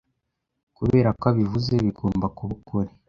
Kubera 0.77 1.09
ko 1.19 1.23
abivuze, 1.31 1.73
bigomba 1.85 2.25
kuba 2.35 2.51
ukuri. 2.57 2.89